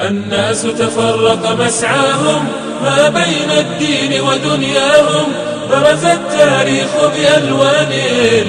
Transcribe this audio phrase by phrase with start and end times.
[0.00, 2.48] الناس تفرق مسعاهم
[2.82, 5.32] ما بين الدين ودنياهم.
[5.70, 7.92] برز التاريخ بألوان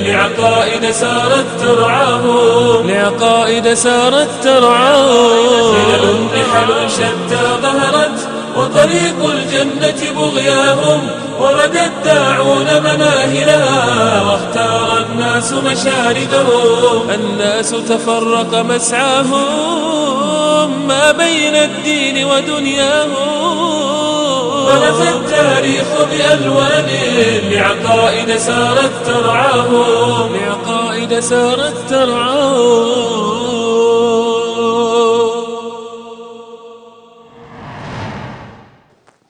[0.05, 2.89] لعقائد سارت ترعاهم.
[2.89, 5.73] لعقائد سارت ترعاهم.
[5.73, 8.27] خلل نحل شتى ظهرت
[8.57, 11.01] وطريق الجنة بغياهم.
[11.39, 14.98] ورد الداعون مناهلها واختار
[15.39, 19.47] الناس مشاردهم الناس تفرق مسعاهم
[20.87, 23.39] ما بين الدين ودنياهم.
[24.65, 26.89] برز التاريخ بألوان
[27.51, 30.35] لعقائد سارت ترعاهم.
[30.35, 33.49] لعقائد سارت ترعاهم.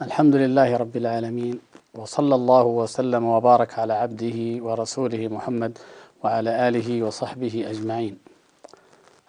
[0.02, 1.60] الحمد لله رب العالمين
[1.94, 5.78] وصلى الله وسلم وبارك على عبده ورسوله محمد
[6.24, 8.18] وعلى آله وصحبه أجمعين.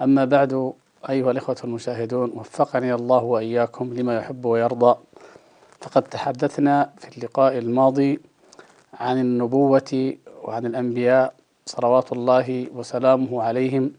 [0.03, 0.73] أما بعد
[1.11, 4.99] أيها الإخوة المشاهدون وفقني الله وإياكم لما يحب ويرضى
[5.81, 8.21] فقد تحدثنا في اللقاء الماضي
[8.95, 11.35] عن النبوة وعن الأنبياء
[11.67, 13.93] صلوات الله وسلامه عليهم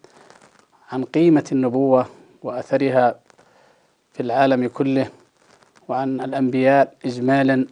[0.92, 2.06] عن قيمة النبوة
[2.44, 3.16] وأثرها
[4.14, 5.08] في العالم كله
[5.88, 7.68] وعن الأنبياء إجمالا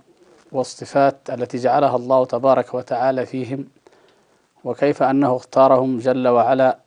[0.51, 3.67] والصفات التي جعلها الله تبارك وتعالى فيهم.
[4.63, 6.77] وكيف أنه اختارهم جل وعلا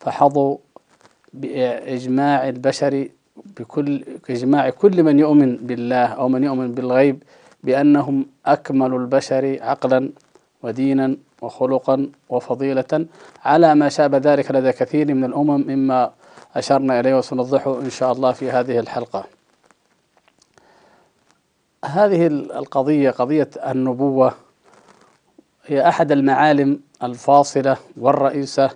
[0.00, 0.56] فحظوا
[1.32, 3.08] بإجماع البشر
[3.58, 7.22] بكل إجماع كل من يؤمن بالله أو من يؤمن بالغيب
[7.64, 10.10] بأنهم أكمل البشر عقلا
[10.62, 13.06] ودينا وخلقا وفضيلة.
[13.44, 16.10] على ما شاب ذلك لدى كثير من الأمم مما
[16.56, 19.24] أشرنا إليه وسنوضحه إن شاء الله في هذه الحلقة.
[21.84, 24.34] هذه القضية قضية النبوة
[25.66, 28.70] هي أحد المعالم الفاصلة والرئيسة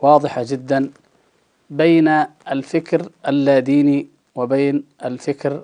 [0.00, 0.90] واضحة جدا
[1.70, 2.08] بين
[2.50, 5.60] الفكر اللاديني وبين الفكر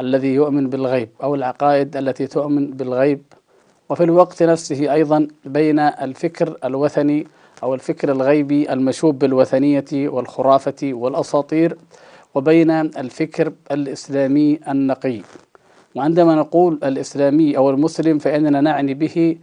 [0.00, 3.22] الذي يؤمن بالغيب أو العقائد التي تؤمن بالغيب.
[3.88, 7.26] وفي الوقت نفسه أيضا بين الفكر الوثني
[7.62, 11.76] أو الفكر الغيبي المشوب بالوثنية والخرافة والأساطير
[12.34, 15.20] وبين الفكر الإسلامي النقي.
[15.94, 19.36] وعندما نقول الإسلامي أو المسلم فإننا نعني به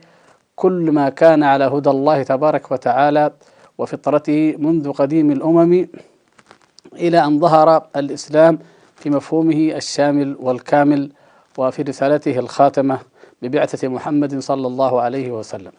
[0.56, 3.32] كل ما كان على هدى الله تبارك وتعالى
[3.78, 5.88] وفطرته منذ قديم الأمم
[6.94, 8.60] إلى أن ظهر الإسلام
[8.96, 11.12] في مفهومه الشامل والكامل
[11.58, 13.00] وفي رسالته الخاتمة
[13.42, 15.72] ببعثة محمد صلى الله عليه وسلم.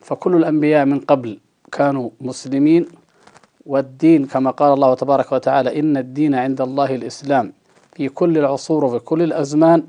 [0.00, 1.38] فكل الأنبياء من قبل
[1.72, 2.86] كانوا مسلمين
[3.66, 7.52] والدين كما قال الله تبارك وتعالى إن الدين عند الله الإسلام
[7.92, 9.86] في كل العصور وفي كل الأزمان.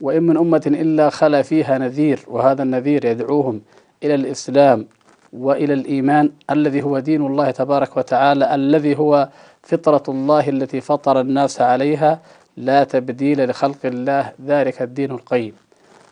[0.00, 3.60] وإن من أمة إلا خلا فيها نذير وهذا النذير يدعوهم
[4.04, 4.86] إلى الإسلام
[5.32, 9.28] وإلى الإيمان الذي هو دين الله تبارك وتعالى الذي هو
[9.62, 12.20] فطرة الله التي فطر الناس عليها.
[12.56, 15.52] لا تبديل لخلق الله ذلك الدين القيم.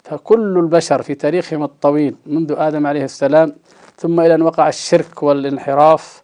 [0.04, 3.52] فكل البشر في تاريخهم الطويل منذ آدم عليه السلام
[3.96, 6.22] ثم إلى أن وقع الشرك والانحراف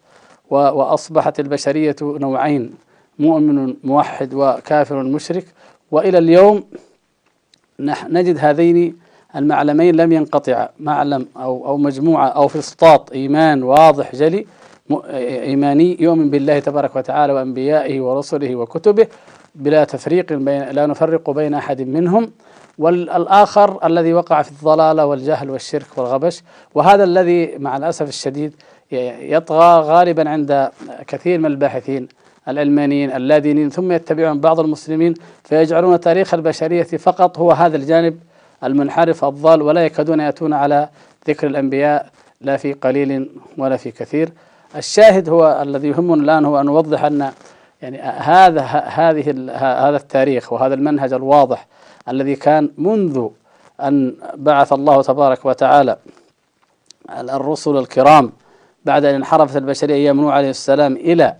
[0.51, 2.75] وأصبحت البشرية نوعين
[3.19, 5.45] مؤمن موحد وكافر مشرك.
[5.91, 6.65] وإلى اليوم
[7.81, 8.97] نجد هذين
[9.37, 14.47] المعلمين لم ينقطعا معلم أو أو مجموعة أو فسطاط إيمان واضح جلي
[15.51, 19.07] إيماني يؤمن بالله تبارك وتعالى وأنبيائه ورسله وكتبه
[19.55, 22.31] بلا تفريق بين لا نفرق بين أحد منهم.
[22.79, 26.43] والآخر الذي وقع في الضلالة والجهل والشرك والغبش
[26.75, 28.55] وهذا الذي مع الأسف الشديد
[29.21, 30.71] يطغى غالبا عند
[31.07, 32.09] كثير من الباحثين.
[32.49, 38.19] العلمانيين اللادينيين ثم يتبعون بعض المسلمين فيجعلون تاريخ البشرية فقط هو هذا الجانب
[38.65, 40.89] المنحرف الضال ولا يكادون يأتون على
[41.29, 42.11] ذكر الأنبياء
[42.41, 44.29] لا في قليل ولا في كثير.
[44.77, 47.31] الشاهد هو الذي يهمنا الآن هو أن نوضح أن
[47.83, 49.31] يعني هذا هذه
[49.89, 51.67] هذا التاريخ وهذا المنهج الواضح
[52.09, 53.29] الذي كان منذ
[53.83, 55.97] أن بعث الله تبارك وتعالى
[57.11, 58.33] الرسل الكرام
[58.85, 61.37] بعد أن انحرفت البشرية أيام نوح عليه السلام إلى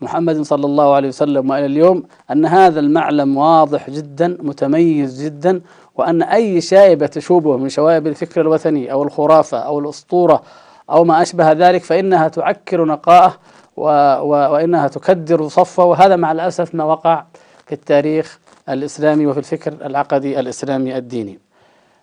[0.00, 5.60] محمد صلى الله عليه وسلم وإلى اليوم أن هذا المعلم واضح جدا متميز جدا
[5.94, 10.42] وأن أي شائبة تشوبه من شوائب الفكر الوثني أو الخرافة أو الأسطورة
[10.90, 13.34] أو ما أشبه ذلك فإنها تعكر نقاءه
[13.76, 13.82] و
[14.20, 17.24] و وإنها تكدر صفه وهذا مع الأسف ما وقع
[17.66, 21.38] في التاريخ الإسلامي وفي الفكر العقدي الإسلامي الديني.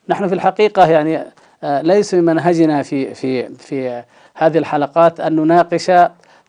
[0.10, 1.25] نحن في الحقيقة يعني
[1.63, 4.04] ليس من منهجنا في في في
[4.36, 5.92] هذه الحلقات أن نناقش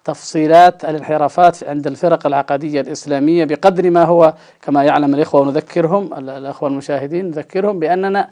[0.05, 7.27] تفصيلات الانحرافات عند الفرق العقدية الإسلامية بقدر ما هو كما يعلم الإخوة ونذكرهم الأخوة المشاهدين
[7.27, 8.29] نذكرهم بأننا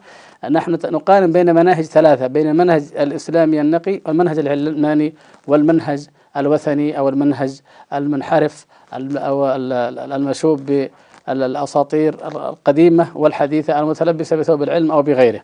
[0.49, 5.13] نحن نقارن بين مناهج ثلاثة بين المنهج الإسلامي النقي والمنهج العلماني
[5.47, 6.07] والمنهج
[6.37, 7.59] الوثني أو المنهج
[7.93, 10.87] المنحرف المشوب
[11.27, 15.41] بالأساطير القديمة والحديثة المتلبسة بثوب العلم أو بغيره.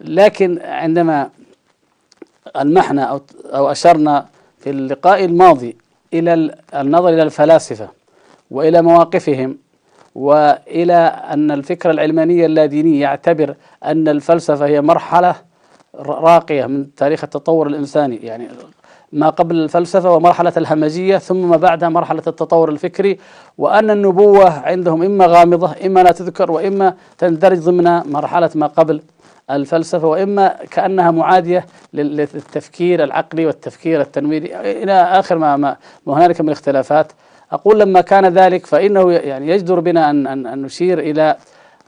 [0.00, 1.30] لكن عندما
[2.56, 4.26] ألمحنا أو أو أشرنا
[4.66, 5.76] اللقاء الماضي
[6.14, 7.88] إلى النظر إلى الفلاسفة
[8.50, 9.58] وإلى مواقفهم
[10.14, 10.94] وإلى
[11.30, 13.54] أن الفكر العلماني اللاديني يعتبر
[13.84, 15.34] أن الفلسفة هي مرحلة
[15.94, 18.16] راقية من تاريخ التطور الإنساني.
[18.16, 18.48] يعني
[19.12, 23.18] ما قبل الفلسفة ومرحلة الهمجية ثم ما بعدها مرحلة التطور الفكري
[23.58, 29.02] وأن النبوة عندهم إما غامضة إما لا تذكر وإما تندرج ضمن مرحلة ما قبل
[29.50, 35.76] الفلسفة وإما كأنها معادية للتفكير العقلي والتفكير التنويري إلى آخر ما, ما
[36.06, 37.12] هنالك من اختلافات.
[37.52, 41.36] أقول لما كان ذلك فإنه يعني يجدر بنا أن, أن, أن نشير إلى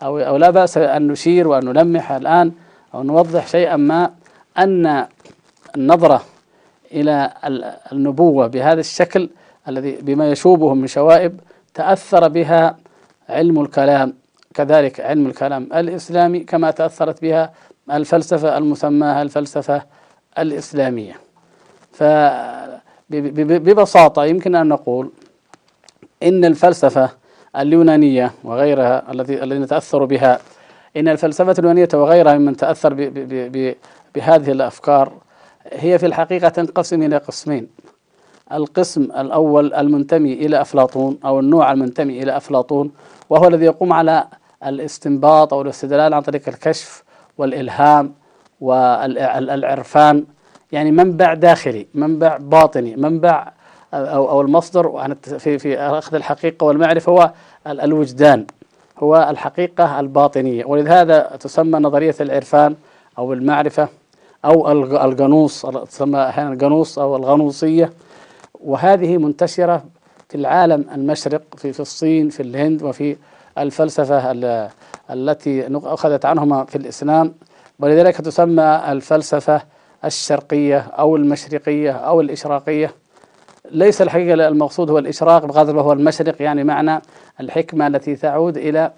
[0.02, 2.52] أو, أو لا بأس أن نشير وأن نلمح الآن
[2.94, 4.10] أو نوضح شيئا ما
[4.58, 5.06] أن
[5.76, 6.22] النظرة
[6.92, 7.32] إلى
[7.92, 9.30] النبوة بهذا الشكل
[9.68, 11.40] الذي بما يشوبه من شوائب
[11.74, 12.76] تأثر بها
[13.28, 14.14] علم الكلام.
[14.58, 17.52] كذلك علم الكلام الإسلامي كما تأثرت بها
[17.90, 19.82] الفلسفة المسماها الفلسفة
[20.38, 21.14] الإسلامية.
[23.10, 25.10] فببساطة يمكن أن نقول
[26.22, 27.10] إن الفلسفة
[27.56, 30.38] اليونانية وغيرها الذي الذين تأثروا بها
[30.96, 32.94] إن الفلسفة اليونانية وغيرها ممن تأثر
[34.14, 35.12] بهذه الأفكار
[35.72, 37.68] هي في الحقيقة تنقسم إلى قسمين.
[38.52, 42.92] القسم الأول المنتمي إلى أفلاطون أو النوع المنتمي إلى أفلاطون
[43.30, 44.26] وهو الذي يقوم على
[44.66, 47.04] الاستنباط أو الاستدلال عن طريق الكشف
[47.38, 48.14] والإلهام
[48.60, 50.24] والعرفان
[50.72, 53.52] يعني منبع داخلي منبع باطني منبع
[53.94, 55.14] أو أو المصدر.
[55.38, 57.30] في في أخذ الحقيقة والمعرفة هو
[57.66, 58.46] الوجدان
[58.98, 60.64] هو الحقيقة الباطنية.
[60.64, 62.76] ولهذا تسمى نظرية العرفان
[63.18, 63.88] أو المعرفة
[64.44, 64.72] أو
[65.04, 67.92] الغنوص تسمى أحيانا الغنوص أو الغنوصية.
[68.60, 69.84] وهذه منتشرة
[70.28, 73.16] في العالم المشرق في, في الصين في الهند وفي
[73.62, 74.32] الفلسفة
[75.10, 77.34] التي أخذت عنهما في الإسلام
[77.78, 79.62] ولذلك تسمى الفلسفة
[80.04, 82.94] الشرقية أو المشرقية أو الإشراقية.
[83.70, 87.02] ليس الحقيقة المقصود هو الإشراق بقدر ما هو المشرق يعني معنى
[87.40, 88.92] الحكمة التي تعود إلى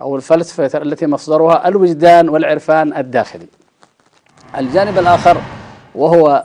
[0.00, 3.46] أو الفلسفة التي مصدرها الوجدان والعرفان الداخلي.
[4.58, 5.36] الجانب الآخر
[5.94, 6.44] وهو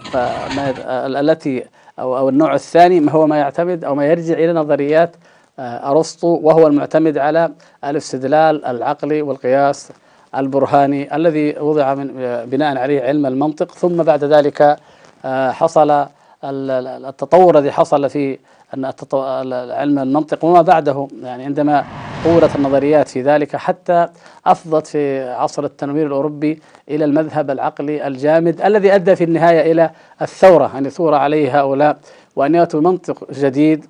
[0.95, 1.65] التي
[1.99, 5.28] أو, النوع الثاني ما هو ما يعتمد أو ما يرجع إلى نظريات آه،
[5.59, 7.51] أرسطو وهو المعتمد على
[7.85, 9.91] الاستدلال العقلي والقياس
[10.35, 12.07] البرهاني الذي وضع من
[12.45, 13.71] بناء عليه علم المنطق.
[13.71, 14.77] ثم بعد ذلك
[15.25, 16.05] آه، حصل
[16.43, 18.37] التطور الذي حصل في
[18.73, 20.45] علم المنطق.
[20.45, 21.85] وما بعده يعني عندما
[22.23, 24.07] طورت النظريات في ذلك حتى
[24.45, 29.89] أفضت في عصر التنوير الأوروبي إلى المذهب العقلي الجامد الذي أدى في النهاية إلى
[30.21, 31.97] الثورة أن يثور عليه هؤلاء
[32.35, 33.85] وأن يأتوا منطق جديد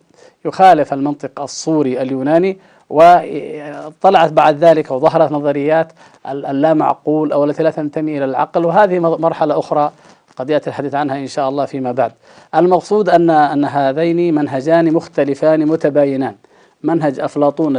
[0.46, 2.58] يخالف المنطق الصوري اليوناني
[2.90, 5.92] وطلعت بعد ذلك وظهرت نظريات
[6.28, 9.92] اللا معقول أو التي لا تنتمي إلى العقل وهذه مرحلة أخرى
[10.38, 12.12] قد يأتي الحديث عنها إن شاء الله فيما بعد.
[12.56, 16.36] المقصود ان أن هذين منهجان مختلفان متباينان.
[16.84, 17.78] منهج أفلاطون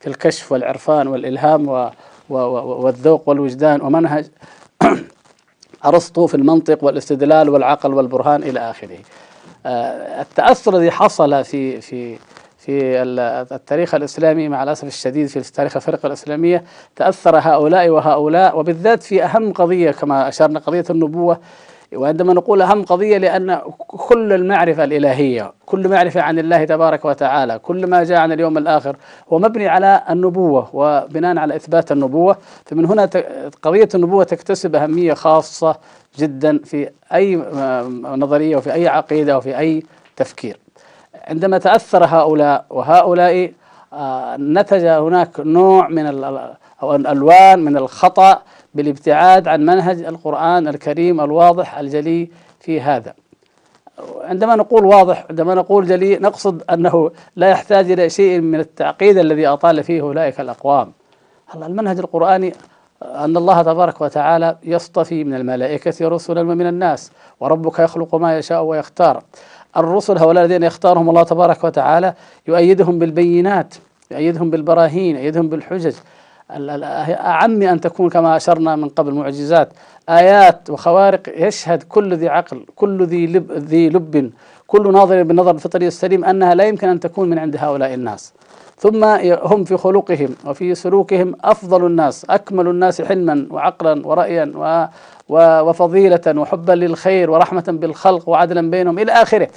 [0.00, 1.90] في الكشف والعرفان والإلهام
[2.28, 4.26] والذوق والوجدان ومنهج
[5.84, 8.98] أرسطو في المنطق والاستدلال والعقل والبرهان إلى آخره.
[9.66, 12.18] آه، التأثر الذي حصل في في
[12.58, 13.02] في
[13.52, 16.64] التاريخ الإسلامي مع الأسف الشديد في تاريخ الفرقه الإسلامية
[16.96, 21.40] تأثر هؤلاء وهؤلاء وبالذات في أهم قضية كما أشرنا قضية النبوة.
[21.96, 27.86] وعندما نقول أهم قضية لأن كل المعرفة الإلهية كل معرفة عن الله تبارك وتعالى كل
[27.86, 28.96] ما جاء عن اليوم الآخر
[29.32, 32.36] هو مبني على النبوة وبناء على إثبات النبوة.
[32.66, 33.10] فمن هنا
[33.62, 35.76] قضية النبوة تكتسب أهمية خاصة
[36.18, 37.36] جدا في أي
[38.02, 39.82] نظرية وفي أي عقيدة وفي أي
[40.16, 40.58] تفكير.
[41.28, 43.52] عندما تأثر هؤلاء وهؤلاء
[43.92, 46.06] آه، نتج هناك نوع من
[46.82, 48.42] أو ألوان من الخطأ
[48.74, 53.14] بالابتعاد عن منهج القرآن الكريم الواضح الجلي في هذا.
[54.24, 59.46] عندما نقول واضح عندما نقول جلي نقصد أنه لا يحتاج إلى شيء من التعقيد الذي
[59.46, 60.92] أطال فيه أولئك الأقوام.
[61.54, 62.52] المنهج القرآني
[63.02, 69.22] أن الله تبارك وتعالى يصطفي من الملائكة رسلا ومن الناس وربك يخلق ما يشاء ويختار.
[69.76, 72.14] الرسل هؤلاء الذين يختارهم الله تبارك وتعالى
[72.48, 73.74] يؤيدهم بالبينات
[74.10, 75.94] يؤيدهم بالبراهين يؤيدهم بالحجج.
[76.50, 79.72] أعم أن تكون كما أشرنا من قبل معجزات.
[80.08, 84.32] آيات وخوارق يشهد كل ذي عقل كل ذي لب, ذي لب
[84.66, 88.32] كل ناظر بالنظر الفطري السليم أنها لا يمكن أن تكون من عند هؤلاء الناس.
[88.78, 89.04] ثم
[89.42, 94.86] هم في خلقهم وفي سلوكهم أفضل الناس أكمل الناس حلما وعقلا ورأيا و
[95.68, 99.48] وفضيلة وحبا للخير ورحمة بالخلق وعدلا بينهم إلى آخره.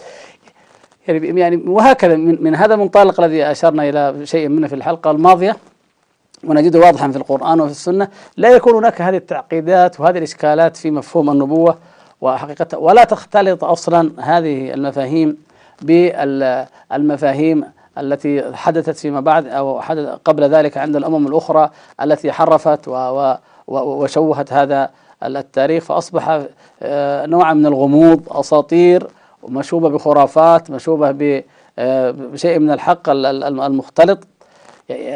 [1.07, 5.57] يعني يعني وهكذا من, هذا المنطلق الذي أشرنا إلى شيء منه في الحلقة الماضية.
[6.43, 11.29] ونجده واضحا في القرآن وفي السنة لا يكون هناك هذه التعقيدات وهذه الإشكالات في مفهوم
[11.29, 11.77] النبوة
[12.21, 15.37] وحقيقة ولا تختلط أصلا هذه المفاهيم
[15.81, 17.63] بالمفاهيم
[17.97, 21.69] التي حدثت فيما بعد أو حدث قبل ذلك عند الأمم الأخرى
[22.01, 22.87] التي حرفت
[23.67, 24.89] وشوهت هذا
[25.23, 25.83] التاريخ.
[25.83, 26.41] فأصبح
[26.81, 29.07] آه، نوعا من الغموض أساطير
[29.47, 31.41] مشوبة بخرافات مشوبة
[31.77, 34.19] بشيء من الحق المختلط.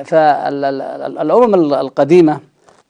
[0.05, 2.39] فالأمم القديمة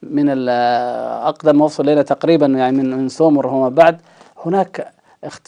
[0.02, 4.00] من أقدم وصل إلينا تقريبا يعني من من سومر وما بعد
[4.46, 4.92] هناك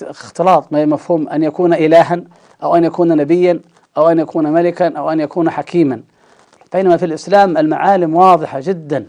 [0.03, 2.21] اختلاط ما مفهوم أن يكون إلها
[2.63, 3.61] أو أن يكون نبيا
[3.97, 6.01] أو أن يكون ملكا أو أن يكون حكيما.
[6.73, 9.07] بينما في الإسلام المعالم واضحة جدا.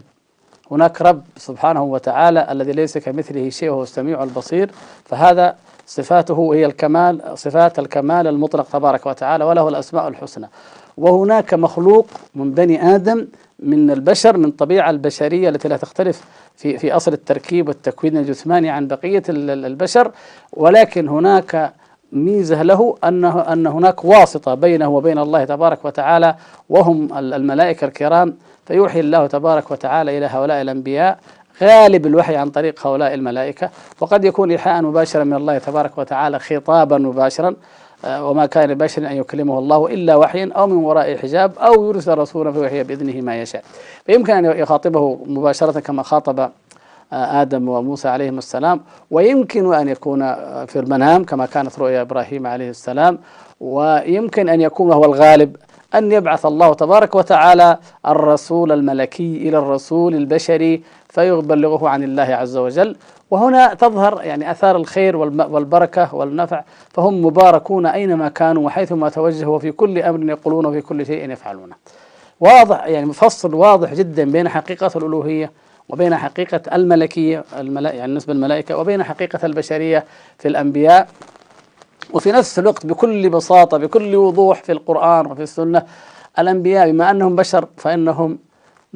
[0.70, 4.70] هناك رب سبحانه وتعالى الذي ليس كمثله شيء وهو السميع البصير
[5.04, 5.56] فهذا
[5.86, 10.48] صفاته هي الكمال صفات الكمال المطلق تبارك وتعالى وله الأسماء الحسنى.
[10.96, 13.26] وهناك مخلوق من بني آدم
[13.58, 16.24] من البشر من الطبيعة البشرية التي لا تختلف
[16.56, 20.10] في في أصل التركيب والتكوين الجسماني عن بقية البشر.
[20.52, 21.72] ولكن هناك
[22.12, 26.34] ميزة له أنه أن هناك واسطة بينه وبين الله تبارك وتعالى
[26.68, 28.36] وهم الملائكة الكرام.
[28.66, 31.18] فيوحي الله تبارك وتعالى إلى هؤلاء الأنبياء
[31.62, 33.70] غالب الوحي عن طريق هؤلاء الملائكة.
[34.00, 37.54] وقد يكون إيحاء مباشرا من الله تبارك وتعالى خطابا مباشرا.
[38.06, 42.52] وما كان لبشر أن يكلمه الله إلا وحيا أو من وراء حجاب أو يرسل رسولا
[42.52, 43.64] فيوحي بإذنه ما يشاء.
[44.06, 46.40] فيمكن أن يخاطبه مباشرة كما خاطب
[47.12, 48.80] آه، آدم وموسى عليهم السلام.
[49.10, 50.34] ويمكن أن يكون
[50.66, 53.18] في المنام كما كانت رؤيا إبراهيم عليه السلام.
[53.60, 55.56] ويمكن أن يكون هو الغالب
[55.94, 62.96] أن يبعث الله تبارك وتعالى الرسول الملكي إلى الرسول البشري فيبلغه عن الله عز وجل.
[63.30, 69.98] وهنا تظهر يعني آثار الخير والبركة والنفع فهم مباركون أينما كانوا وحيثما توجهوا وفي كل
[69.98, 71.74] أمر يقولون وفي كل شيء يفعلونه.
[72.40, 75.52] واضح يعني مفصل واضح جدا بين حقيقة الألوهية
[75.88, 80.04] وبين حقيقة الملكية الملائكه يعني بالنسبة للملائكه وبين حقيقة البشرية
[80.38, 81.08] في الأنبياء
[82.12, 85.82] وفي نفس الوقت بكل بساطة بكل وضوح في القرآن وفي السنة
[86.38, 88.38] الأنبياء بما أنهم بشر فإنهم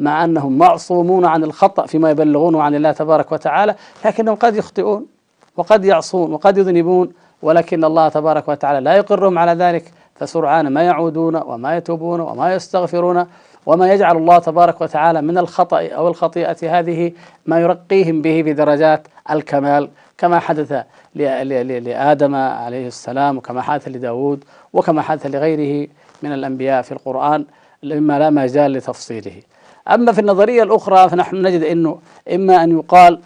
[0.00, 5.06] مع أنهم معصومون عن الخطأ فيما يبلغونه عن الله تبارك وتعالى لكنهم قد يخطئون
[5.56, 11.36] وقد يعصون وقد يذنبون ولكن الله تبارك وتعالى لا يقرهم على ذلك فسرعان ما يعودون
[11.36, 13.26] وما يتوبون وما يستغفرون
[13.66, 17.12] وما يجعل الله تبارك وتعالى من الخطأ أو الخطيئة هذه
[17.46, 19.88] ما يرقيهم به بدرجات الكمال
[20.18, 25.88] كما حدث لآدم عليه السلام وكما حدث لداود وكما حدث لغيره
[26.22, 27.44] من الأنبياء في القرآن
[27.82, 29.42] مما لا مجال لتفصيله.
[29.90, 31.98] أما في النظرية الأخرى فنحن نجد أنه
[32.34, 33.20] إما أن يقال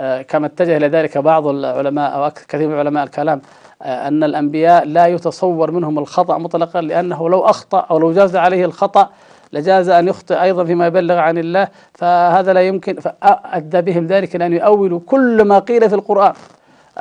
[0.00, 3.40] آه، كما اتجه إلى ذلك بعض العلماء أو كثير من علماء الكلام
[3.82, 8.64] آه، أن الأنبياء لا يتصور منهم الخطأ مطلقا لأنه لو أخطأ أو لو جاز عليه
[8.64, 9.10] الخطأ
[9.52, 14.52] لجاز أن يخطئ أيضا فيما يبلغ عن الله فهذا لا يمكن فأدى بهم ذلك أن
[14.52, 16.32] يؤولوا كل ما قيل في القرآن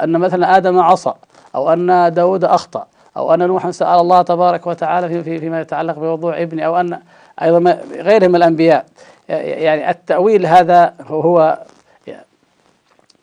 [0.03, 1.13] أن مثلا آدم عصى
[1.55, 2.87] أو أن داود أخطأ
[3.17, 6.99] أو أن نوح سأل الله تبارك وتعالى في فيما يتعلق بوضوع ابنه أو أن
[7.41, 8.85] أيضا غيرهم الأنبياء.
[9.29, 11.59] يعني التأويل هذا هو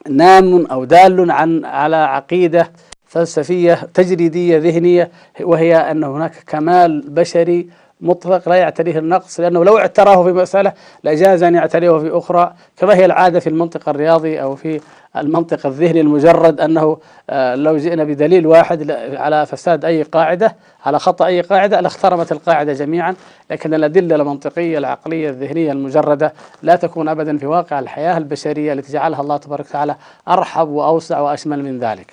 [0.09, 2.73] نام أو دال عن على عقيدة
[3.07, 7.69] فلسفية تجريدية ذهنية وهي أن هناك كمال بشري
[8.05, 10.73] مطلق لا يعتريه النقص لأنه لو اعتراه في مسألة
[11.05, 12.55] لجاز أن يعتريه في أخرى.
[12.77, 14.81] كما هي العادة في المنطق الرياضي أو في
[15.17, 16.99] المنطق الذهني المجرد أنه
[17.31, 20.57] آه، لو جئنا بدليل واحد على فساد أي قاعدة
[20.87, 23.15] على خطأ أي قاعدة لاخترمت القاعدة جميعا.
[23.51, 26.33] لكن الأدلة المنطقية العقلية الذهنية المجردة
[26.63, 29.97] لا تكون أبدا في واقع الحياة البشرية التي جعلها الله تبارك وتعالى
[30.29, 32.13] أرحب وأوسع وأشمل من ذلك.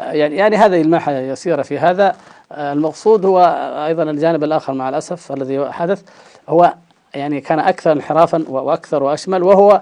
[0.00, 2.14] آه، يعني يعني هذه الماحة يسيرة في هذا.
[2.54, 3.40] المقصود هو
[3.86, 6.02] أيضا الجانب الآخر مع الأسف الذي حدث.
[6.48, 6.74] هو
[7.14, 9.80] يعني كان أكثر انحرافا وأكثر وأشمل وهو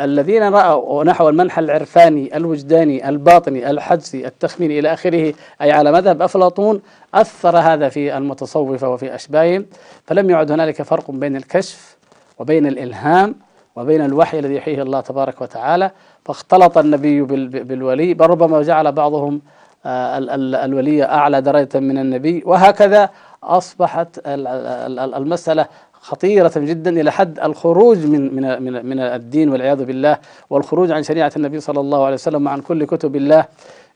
[0.00, 6.82] الذين رأوا نحو المنحى العرفاني الوجداني الباطني الحدسي التخميني إلى آخره أي على مذهب أفلاطون
[7.14, 9.66] أثر هذا في المتصوفة وفي أشباههم.
[10.06, 11.96] فلم يعد هنالك فرق بين الكشف
[12.38, 13.34] وبين الإلهام
[13.76, 15.90] وبين الوحي الذي يحييه الله تبارك وتعالى.
[16.24, 19.40] فاختلط النبي بالولي بل ربما جعل بعضهم آه،
[19.86, 22.42] الولي أعلى درجة من النبي.
[22.46, 23.10] وهكذا
[23.42, 30.18] أصبحت المسألة خطيرة جدا إلى حد الخروج من من من من الدين والعياذ بالله
[30.50, 33.44] والخروج عن شريعة النبي صلى الله عليه وسلم وعن كل كتب الله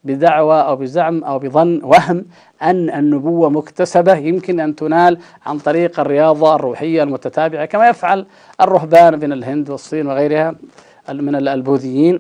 [0.04, 2.24] بدعوى أو بزعم أو بظن وهم
[2.62, 8.26] أن النبوة مكتسبة يمكن أن تنال عن طريق الرياضة الروحية المتتابعة كما يفعل
[8.60, 10.54] الرهبان من الهند والصين وغيرها
[11.12, 12.18] من البوذيين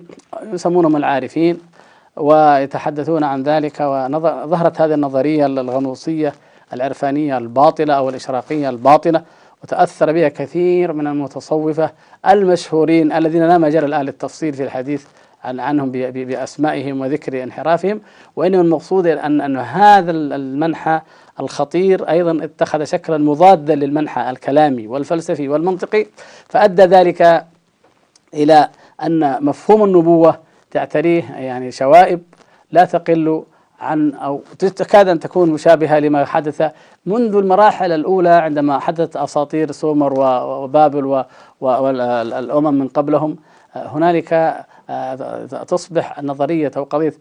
[0.52, 1.58] يسمونهم العارفين.
[2.16, 6.32] ويتحدثون عن ذلك وظهرت هذه النظرية الغنوصية
[6.72, 9.22] العرفانية الباطلة أو الإشراقية الباطلة
[9.62, 11.90] وتأثر بها كثير من المتصوفة
[12.28, 15.04] المشهورين الذين لا مجال الآن للتفصيل في الحديث
[15.44, 18.00] عن عنهم بأسمائهم وذكر انحرافهم
[18.36, 21.00] وإنما المقصود أن أن هذا المنحى
[21.40, 26.06] الخطير أيضا اتخذ شكلا مضادا للمنحى الكلامي والفلسفي والمنطقي
[26.48, 27.44] فأدى ذلك
[28.34, 28.68] إلى
[29.02, 30.45] أن مفهوم النبوة
[30.76, 32.22] تعتريه يعني شوائب
[32.72, 33.44] لا تقل
[33.80, 36.62] عن أو تكاد أن تكون مشابهة لما حدث
[37.06, 41.24] منذ المراحل الأولى عندما حدث أساطير سومر وبابل
[41.60, 43.36] والأمم من قبلهم.
[43.76, 44.56] هنالك
[45.68, 47.12] تصبح نظرية أو قضية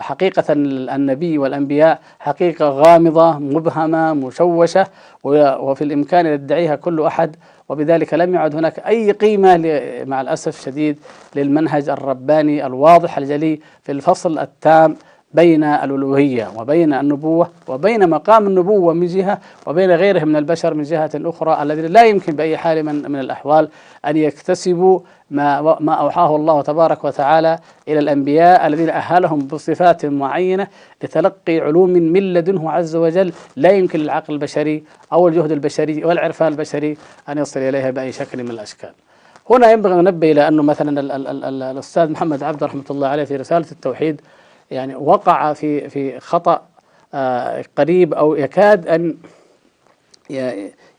[0.00, 4.86] حقيقة النبي والأنبياء حقيقة غامضة مبهمة مشوشة
[5.24, 7.36] وفي الإمكان يدعيها كل أحد
[7.68, 9.56] وبذلك لم يعد هناك أي قيمة
[10.06, 10.98] مع الأسف الشديد
[11.34, 14.96] للمنهج الرباني الواضح الجلي في الفصل التام
[15.34, 21.10] بين الألوهية وبين النبوة وبين مقام النبوة من جهة وبين غيره من البشر من جهة
[21.14, 23.68] أخرى الذين لا يمكن بأي حال من, من الأحوال
[24.06, 30.66] أن يكتسبوا ما, ما أوحاه الله تبارك وتعالى إلى الأنبياء الذين أهلهم بصفات معينة
[31.02, 36.96] لتلقي علوم من لدنه عز وجل لا يمكن للعقل البشري أو الجهد البشري والعرفان البشري
[37.28, 38.90] أن يصل إليها بأي شكل من الأشكال.
[39.50, 41.00] هنا ينبغي أن ننبه إلى أنه مثلا
[41.70, 44.20] الأستاذ محمد عبد رحمة الله عليه في رسالة التوحيد
[44.70, 46.62] يعني وقع في في خطأ
[47.14, 49.16] آه، قريب أو يكاد أن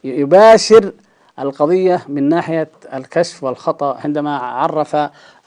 [0.03, 0.91] يباشر
[1.39, 4.97] القضية من ناحية الكشف والخطأ عندما عرف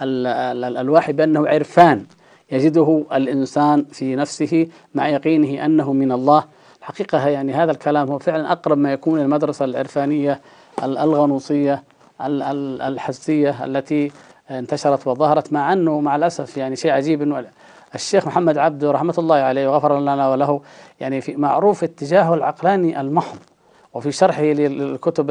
[0.03, 2.05] الواحد بأنه عرفان
[2.53, 6.45] يجده الإنسان في نفسه مع يقينه أنه من الله.
[6.81, 10.41] الحقيقة يعني هذا الكلام هو فعلا أقرب ما يكون المدرسة العرفانية
[10.83, 11.83] الغنوصية
[12.21, 14.13] الحسية التي
[14.51, 17.45] انتشرت وظهرت مع أنه مع الأسف يعني شيء عجيب أنه
[17.95, 20.61] الشيخ محمد عبده رحمة الله عليه وغفر لنا وله
[21.01, 23.39] يعني في معروف اتجاهه العقلاني المحض
[23.95, 25.31] وفي شرحه للكتب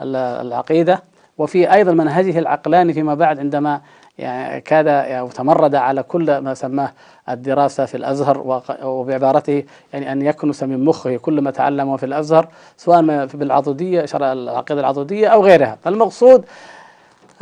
[0.00, 1.02] العقيدة
[1.38, 3.80] وفي أيضا منهجه العقلاني فيما بعد عندما
[4.18, 6.92] يعني كاد يعني تمرد على كل ما سماه
[7.28, 13.26] الدراسة في الأزهر وبعبارته يعني أن يكنس من مخه كل ما تعلمه في الأزهر سواء
[13.26, 15.78] بالعضدية شرع العقيدة العضدية أو غيرها.
[15.82, 16.44] فالمقصود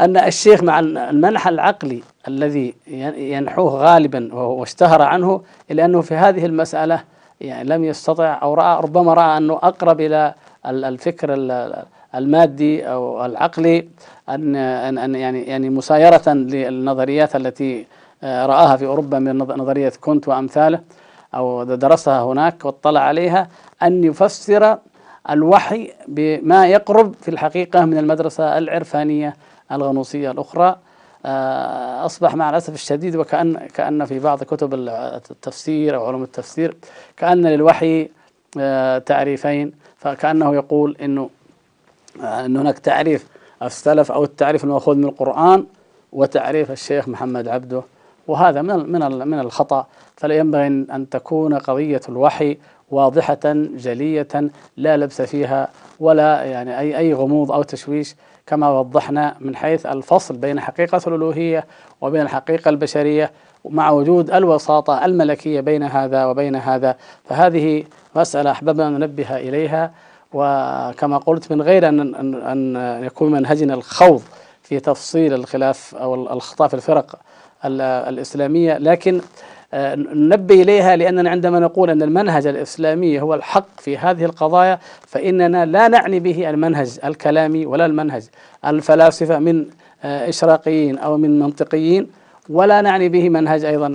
[0.01, 2.75] أن الشيخ مع المنح العقلي الذي
[3.17, 7.01] ينحوه غالبا واشتهر عنه إلا أنه في هذه المسألة
[7.41, 10.35] يعني لم يستطع أو رأى ربما رأى أنه أقرب إلى
[10.67, 11.35] الفكر
[12.15, 13.89] المادي أو العقلي
[14.29, 17.87] أن أن يعني يعني مسايرة للنظريات التي
[18.25, 20.81] آه، رآها في أوروبا من نظرية كونت وأمثاله
[21.35, 23.49] أو درسها هناك واطلع عليها
[23.83, 24.79] أن يفسر
[25.31, 29.37] الوحي بما يقرب في الحقيقة من المدرسة العرفانية
[29.73, 30.77] الغنوصية الأخرى
[31.27, 36.77] آه، أصبح مع الأسف الشديد وكأن كأن في بعض كتب التفسير أو علوم التفسير
[37.17, 38.09] كأن للوحي
[38.61, 41.31] آه، تعريفين فكأنه يقول إنه
[42.23, 43.27] آه، أن هناك تعريف
[43.63, 45.67] السلف أو التعريف المأخوذ من القرآن
[46.13, 47.83] وتعريف الشيخ محمد عبده
[48.29, 49.87] وهذا من من من الخطأ.
[50.17, 52.59] فلا ينبغي أن تكون قضية الوحي
[52.91, 53.41] واضحة
[53.77, 54.29] جلية
[54.77, 55.69] لا لبس فيها
[56.01, 58.15] ولا يعني أي أي غموض أو تشويش.
[58.47, 61.67] كما وضحنا من حيث الفصل بين حقيقة الألوهية
[62.01, 63.33] وبين الحقيقة البشرية
[63.65, 66.97] مع وجود الوساطة الملكية بين هذا وبين هذا.
[67.25, 67.85] فهذه
[68.17, 69.93] مسألة أحببنا أن ننبه إليها
[70.33, 74.23] وكما قلت من غير أن أن يكون منهجنا الخوض
[74.63, 77.17] في تفصيل الخلاف أو الأخطاء في الفرق
[77.65, 79.21] الإسلامية لكن
[79.75, 85.89] ننبه إليها لأننا عندما نقول أن المنهج الإسلامي هو الحق في هذه القضايا فإننا لا
[85.89, 88.23] نعني به المنهج الكلامي ولا المنهج
[88.67, 89.67] الفلاسفة من
[90.05, 92.07] آه، إشراقيين أو من منطقيين
[92.49, 93.87] ولا نعني به منهج أيضا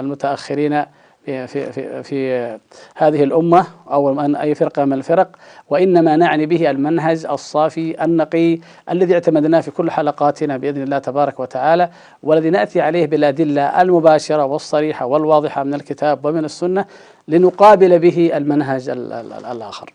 [0.00, 0.84] المتأخرين
[1.26, 2.58] في, في, في
[2.96, 5.28] هذه الأمة أو أي فرقة من الفرق
[5.68, 8.58] وإنما نعني به المنهج الصافي النقي
[8.90, 11.88] الذي اعتمدناه في كل حلقاتنا بإذن الله تبارك وتعالى
[12.22, 16.84] والذي نأتي عليه بالأدلة المباشرة والصريحة والواضحة من الكتاب ومن السنة
[17.28, 19.92] لنقابل به المنهج الآخر.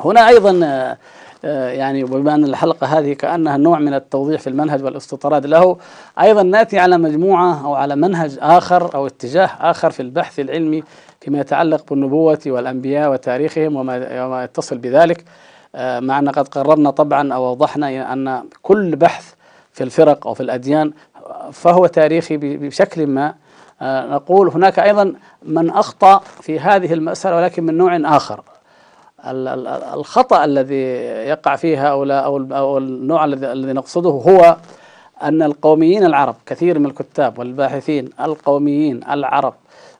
[0.00, 0.96] هنا أيضا
[1.46, 5.76] يعني وبما أن الحلقة هذه كأنها نوع من التوضيح في المنهج والاستطراد له
[6.20, 10.82] أيضا نأتي على مجموعة أو على منهج آخر أو اتجاه آخر في البحث العلمي
[11.20, 15.24] فيما يتعلق بالنبوة والأنبياء وتاريخهم وما يتصل بذلك.
[15.74, 19.34] آه، مع أن قد قررنا طبعا أو وضحنا أن كل بحث
[19.72, 20.92] في الفرق أو في الأديان
[21.52, 23.34] فهو تاريخي بشكل ما.
[23.82, 28.40] آه، نقول هناك أيضا من أخطأ في هذه المسألة ولكن من نوع آخر.
[29.94, 30.82] الخطأ الذي
[31.28, 34.56] يقع فيه هؤلاء أو النوع الذي نقصده هو
[35.22, 39.54] أن القوميين العرب كثير من الكتاب والباحثين القوميين العرب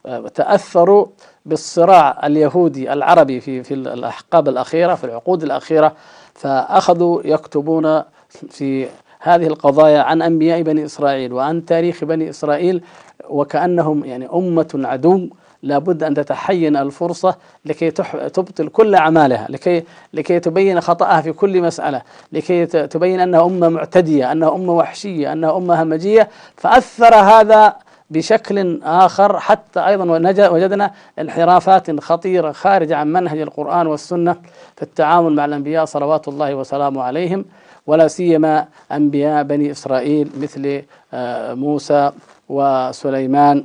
[0.06, 1.06] آه، تأثروا
[1.46, 5.92] بالصراع اليهودي العربي في في الأحقاب الأخيرة في العقود الأخيرة
[6.34, 8.88] فأخذوا يكتبون في
[9.20, 12.82] هذه القضايا عن أنبياء بني إسرائيل وعن تاريخ بني إسرائيل
[13.28, 15.28] وكأنهم يعني أمة عدو
[15.62, 22.02] لابد أن تتحين الفرصة لكي تبطل كل أعمالها لكي لكي تبين خطأها في كل مسألة
[22.32, 26.28] لكي تبين أنها أمة معتدية أنها أمة وحشية أنها أمة همجية.
[26.56, 27.76] فأثر هذا
[28.10, 30.04] بشكل آخر حتى أيضا
[30.48, 34.36] وجدنا انحرافات خطيرة خارجة عن منهج القرآن والسنة
[34.76, 37.44] في التعامل مع الأنبياء صلوات الله وسلامه عليهم
[37.86, 40.82] ولا سيما أنبياء بني إسرائيل مثل
[41.14, 42.12] آه، موسى
[42.48, 43.64] وسليمان.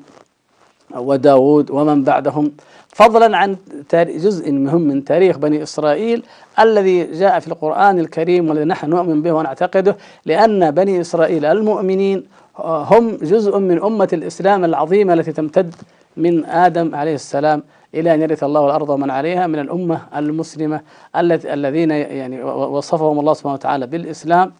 [0.97, 2.51] وداود ومن بعدهم.
[2.88, 3.58] فضلا عن
[3.93, 6.23] جزء مهم من تاريخ بني إسرائيل
[6.60, 12.23] الذي جاء في القرآن الكريم والذي نحن نؤمن به ونعتقده لأن بني إسرائيل المؤمنين
[12.63, 15.75] هم جزء من أمة الإسلام العظيمة التي تمتد
[16.17, 17.63] من آدم عليه السلام
[17.95, 20.82] إلى أن يرث الله الأرض ومن عليها من الأمة المسلمة
[21.45, 24.51] الذين يعني وصفهم الله سبحانه وتعالى بالإسلام.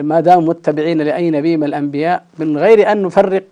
[0.00, 3.42] ما داموا متبعين لأي نبي من الأنبياء من غير أن نفرق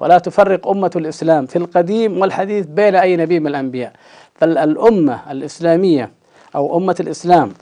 [0.00, 1.46] ولا تفرق أمة الإسلام.
[1.46, 3.92] في القديم والحديث بين أي نبي من الأنبياء.
[4.34, 6.10] فالأمة الإسلامية
[6.54, 7.52] أو أمة الإسلام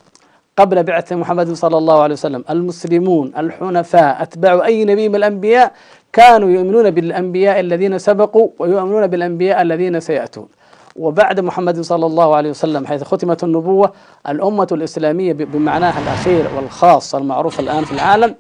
[0.56, 5.72] قبل بعثة محمد صلى الله عليه وسلم المسلمون الحنفاء أتباع أي نبي من الأنبياء
[6.12, 10.48] كانوا يؤمنون بالأنبياء الذين سبقوا ويؤمنون بالأنبياء الذين سيأتون.
[10.96, 13.92] وبعد محمد صلى الله عليه وسلم حيث ختمت النبوة
[14.28, 18.34] الأمة الإسلامية بمعناها الأخير والخاص المعروف الآن في العالم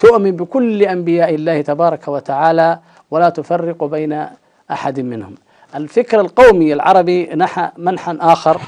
[0.00, 2.78] تؤمن بكل أنبياء الله تبارك وتعالى
[3.10, 4.26] ولا تفرق بين
[4.70, 5.34] أحد منهم.
[5.74, 8.60] الفكر القومي العربي نحى منحا آخر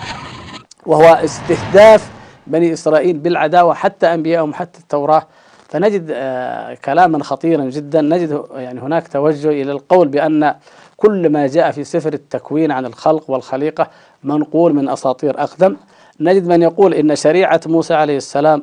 [0.86, 2.10] وهو استهداف
[2.46, 5.26] بني إسرائيل بالعداوة حتى أنبيائهم حتى التوراة.
[5.68, 8.00] فنجد آه، كلاما خطيرا جدا.
[8.00, 10.54] نجد يعني هناك توجه إلى القول بأن
[10.96, 13.90] كل ما جاء في سفر التكوين عن الخلق والخليقة
[14.24, 15.76] منقول من أساطير أقدم.
[16.20, 18.62] نجد من يقول إن شريعة موسى عليه السلام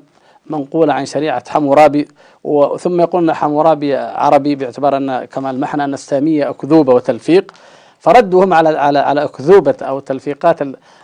[0.49, 2.07] منقولة عن شريعة حمورابي
[2.79, 7.51] ثم يقول أن حمورابي عربي باعتبار أن كما المحنة أن السامية أكذوبة وتلفيق.
[7.99, 10.59] فردهم على على على أكذوبة أو تلفيقات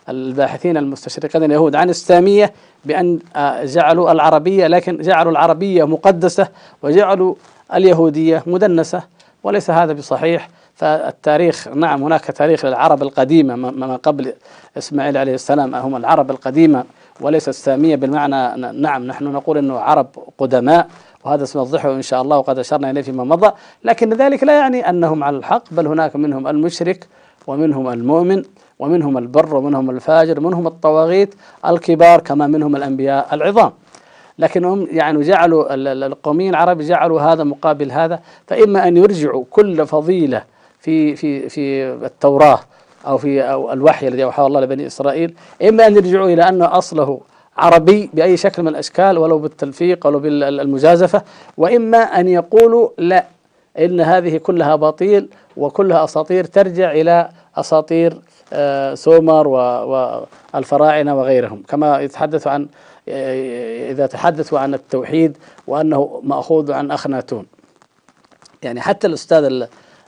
[0.10, 2.54] الباحثين المستشرقين اليهود عن السامية
[2.86, 6.48] بأن آه، جعلوا العربية لكن جعلوا العربية مقدسة
[6.84, 7.36] وجعلوا
[7.74, 9.04] اليهودية مدنسة
[9.44, 10.50] وليس هذا بصحيح.
[10.76, 14.34] فالتاريخ نعم هناك تاريخ للعرب القديمة ما قبل
[14.78, 16.84] إسماعيل عليه السلام هم العرب القديمة.
[17.22, 20.88] وليس السامية بالمعنى نعم نحن نقول أنه عرب قدماء
[21.24, 23.52] وهذا سنوضحه إن شاء الله وقد أشرنا إليه فيما مضى.
[23.84, 27.08] لكن ذلك لا يعني أنهم على الحق بل هناك منهم المشرك
[27.48, 28.44] ومنهم المؤمن
[28.80, 33.72] ومنهم البر ومنهم الفاجر ومنهم الطواغيت الكبار كما منهم الأنبياء العظام.
[34.40, 35.74] لكنهم يعني جعلوا
[36.06, 40.44] القوميين العرب جعلوا هذا مقابل هذا فإما أن يرجعوا كل فضيلة
[40.80, 42.60] في في في التوراة
[43.08, 45.34] أو في أو الوحي الذي أوحاه الله لبني إسرائيل.
[45.62, 47.20] إما أن يرجعوا إلى أن أصله
[47.58, 51.22] عربي بأي شكل من الأشكال ولو بالتلفيق ولو بالمجازفة.
[51.58, 53.26] وإما أن يقولوا لا
[53.80, 58.18] إن هذه كلها باطيل وكلها أساطير ترجع إلى أساطير
[58.54, 59.48] آه، سومر
[60.54, 61.64] والفراعنة وغيرهم.
[61.68, 62.68] كما يتحدث عن
[63.10, 65.38] آه، إذا تحدثوا عن التوحيد
[65.68, 67.46] وأنه مأخوذ عن أخناتون.
[68.64, 69.46] يعني حتى الأستاذ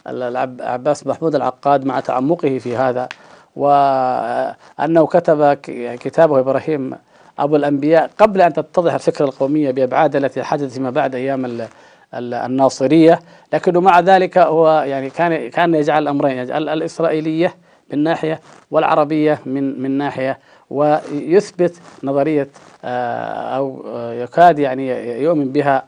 [0.08, 3.10] العباس محمود العقاد مع تعمقه في هذا.
[3.56, 5.54] وأنه كتب
[6.00, 6.94] كتابه إبراهيم
[7.40, 11.68] أبو الأنبياء قبل أن تتضح الفكرة القومية بأبعادها التي حدثت فيما بعد أيام
[12.14, 13.20] الناصرية.
[13.54, 17.56] لكنه مع ذلك هو يعني كان كان يجعل الأمرين يجعل الإسرائيلية
[17.94, 18.40] من ناحية
[18.72, 20.40] والعربية من من ناحية.
[20.70, 22.48] ويثبت نظرية
[22.86, 24.88] آه، أو يكاد يعني
[25.24, 25.84] يؤمن بها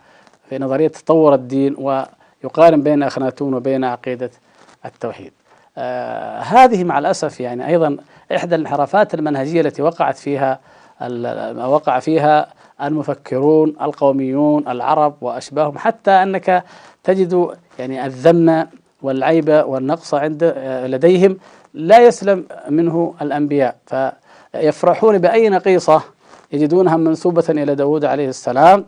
[0.49, 1.75] في نظرية تطور الدين.
[2.43, 4.31] ويقارن بين أخناتون وبين عقيدة
[4.85, 5.31] التوحيد.
[5.77, 7.97] آه هذه مع الأسف يعني أيضا
[8.35, 10.59] إحدى الانحرافات المنهجية التي وقعت فيها
[11.55, 12.47] وقع فيها
[12.81, 16.63] المفكرون القوميون العرب وأشباههم حتى أنك
[17.03, 17.47] تجد
[17.79, 18.67] يعني الذم
[19.01, 20.53] والعيب والنقص عند
[20.85, 21.37] لديهم
[21.73, 23.75] لا يسلم منه الأنبياء.
[24.53, 26.01] فيفرحون بأي نقيصة
[26.51, 28.85] يجدونها منسوبة إلى داود عليه السلام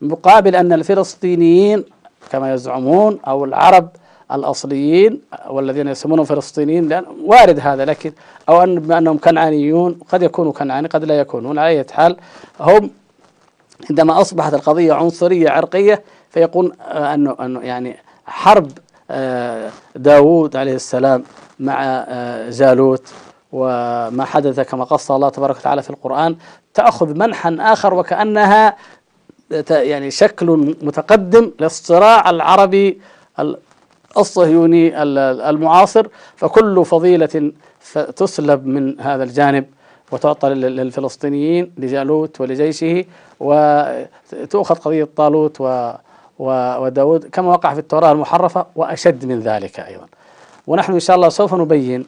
[0.00, 1.84] مقابل أن الفلسطينيين
[2.30, 3.88] كما يزعمون أو العرب
[4.32, 8.12] الأصليين والذين يسمونهم فلسطينيين لأن وارد هذا لكن
[8.48, 11.58] أو أن أنهم كنعانيون قد يكونوا كنعاني قد لا يكونون.
[11.58, 12.16] على أي حال
[12.60, 12.90] هم
[13.90, 18.70] عندما أصبحت القضية عنصرية عرقية فيقول أنه, أنه يعني حرب
[19.10, 21.24] آه، داوود عليه السلام
[21.60, 23.02] مع آه، جالوت
[23.52, 26.36] وما حدث كما قص الله تبارك وتعالى في القرآن
[26.74, 28.76] تأخذ منحا آخر وكأنها
[29.70, 33.00] يعني شكل متقدم للصراع العربي
[34.18, 35.02] الصهيوني
[35.50, 37.52] المعاصر فكل فضيلة
[38.16, 39.64] تسلب من هذا الجانب
[40.12, 43.04] وتعطى للفلسطينيين لجالوت ولجيشه
[43.40, 45.60] وتؤخذ قضية طالوت
[46.38, 50.06] وداود كما وقع في التوراة المحرفة وأشد من ذلك أيضا.
[50.66, 52.06] ونحن إن شاء الله سوف نبين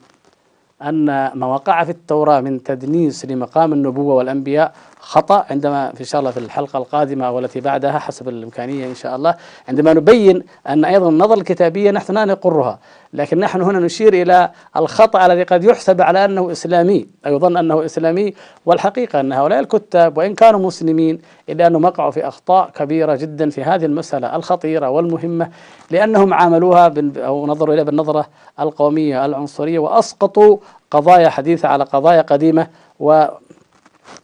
[0.83, 6.31] أن ما وقع في التوراة من تدنيس لمقام النبوة والأنبياء خطأ عندما إن شاء الله
[6.31, 9.35] في الحلقة القادمة والتي بعدها حسب الإمكانية إن شاء الله
[9.69, 12.79] عندما نبين أن أيضا النظر الكتابية نحن لا نقرها
[13.12, 17.85] لكن نحن هنا نشير إلى الخطأ الذي قد يحسب على أنه إسلامي أو يظن أنه
[17.85, 18.35] إسلامي
[18.67, 23.62] والحقيقة أن هؤلاء الكتاب وإن كانوا مسلمين إلا أنهم وقعوا في أخطاء كبيرة جدا في
[23.64, 25.49] هذه المسألة الخطيرة والمهمة
[25.90, 28.27] لأنهم عاملوها أو نظروا إليها بالنظرة
[28.61, 30.57] القومية العنصرية وأسقطوا
[30.90, 32.67] قضايا حديثة على قضايا قديمة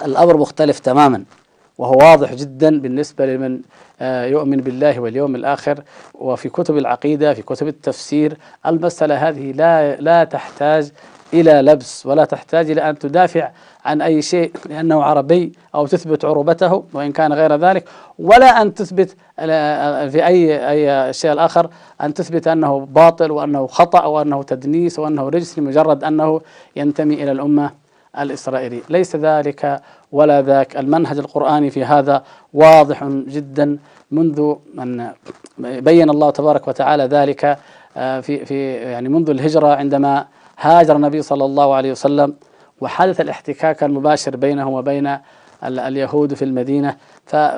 [0.03, 1.25] والأمر مختلف تماما
[1.79, 3.61] وهو واضح جدا بالنسبة لمن
[4.01, 5.83] آه، يؤمن بالله واليوم الآخر.
[6.15, 10.91] وفي كتب العقيدة في كتب التفسير المسألة هذه لا لا تحتاج
[11.35, 13.51] إلى لبس ولا تحتاج إلى أن تدافع
[13.85, 17.89] عن أي شيء لأنه عربي أو تثبت عروبته وإن كان غير ذلك
[18.19, 24.05] ولا أن تثبت آه، في أي أي شيء الآخر أن تثبت أنه باطل وأنه خطأ
[24.05, 26.41] وأنه تدنيس وأنه رجس لمجرد أنه
[26.77, 27.71] ينتمي إلى الأمة.
[28.19, 28.83] الإسرائيلي.
[28.89, 29.81] ليس ذلك
[30.13, 30.77] ولا ذاك.
[30.77, 32.23] المنهج القرآني في هذا
[32.55, 33.79] واضح جدا
[34.11, 35.13] منذ أن
[35.59, 37.59] بين الله تبارك وتعالى ذلك
[37.97, 40.27] آه، في في يعني منذ الهجرة عندما
[40.59, 42.35] هاجر النبي صلى الله عليه وسلم
[42.81, 45.19] وحدث الاحتكاك المباشر بينه وبين
[45.65, 46.97] اليهود في المدينة.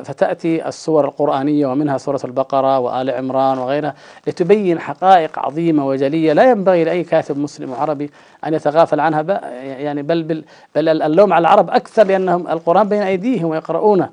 [0.04, 3.94] فتأتي السور القرآنية ومنها سورة البقرة وآل عمران وغيرها
[4.26, 6.32] لتبين حقائق عظيمة وجلية.
[6.32, 8.10] لا ينبغي لأي كاتب مسلم وعربي
[8.46, 9.22] أن يتغافل عنها.
[9.62, 14.10] يعني بل, بل, بل اللوم على العرب أكثر لأنهم القرآن بين أيديهم ويقرؤونه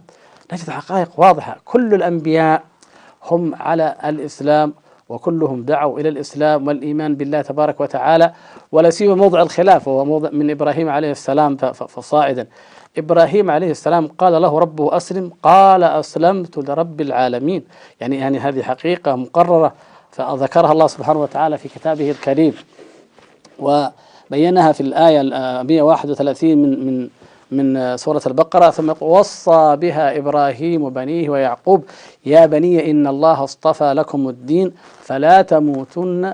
[0.54, 1.58] نجد حقائق واضحة.
[1.66, 2.64] كل الأنبياء
[3.32, 4.74] هم على الإسلام
[5.10, 8.34] وكلهم دعوا إلى الإسلام والإيمان بالله تبارك وتعالى.
[8.72, 12.48] ولا سيما موضع الخلاف وهو موضع من إبراهيم عليه السلام فصاعدا.
[12.98, 17.64] إبراهيم عليه السلام قال له ربه أسلم قال أسلمت لرب العالمين.
[18.02, 19.74] يعني يعني هذه حقيقة مقررة
[20.12, 22.54] فذكرها الله سبحانه وتعالى في كتابه الكريم.
[23.60, 25.22] وبينها في الآية
[25.64, 27.10] 131 من من
[27.52, 31.84] من سورة البقرة ثم وصى بها إبراهيم بنيه ويعقوب
[32.26, 36.34] يا بني إن الله اصطفى لكم الدين فلا تموتن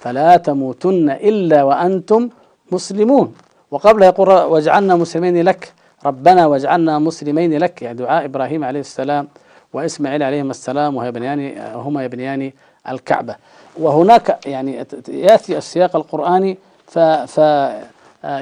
[0.00, 2.28] فلا تموتن إلا وأنتم
[2.72, 3.34] مسلمون.
[3.70, 5.73] وقبل يقول واجعلنا مسلمين لك.
[6.06, 9.28] ربنا واجعلنا مسلمين لك يعني دعاء إبراهيم عليه السلام
[9.72, 12.52] وإسماعيل عليهما السلام وهي بنيان هما يبنيان
[12.88, 13.36] الكعبة.
[13.78, 17.40] وهناك يعني يأتي السياق القرآني ف, ف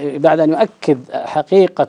[0.02, 1.88] بعد أن يؤكد حقيقة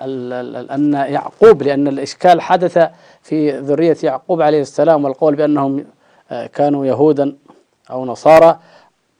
[0.00, 2.88] أن يعقوب لأن الإشكال حدث
[3.22, 5.84] في ذرية يعقوب عليه السلام والقول بأنهم
[6.54, 7.36] كانوا يهودا
[7.90, 8.58] أو نصارى.